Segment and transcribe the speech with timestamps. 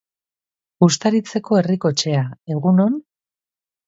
[0.85, 2.23] Uztaritzeko Herriko Etxea,
[2.57, 2.97] egun on?